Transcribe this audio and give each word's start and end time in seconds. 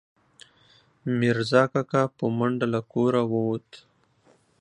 میرزا 1.19 1.63
کاکا، 1.71 2.03
په 2.17 2.25
منډه 2.37 2.67
له 2.73 2.81
کوره 2.91 3.21
ووت 3.31 3.69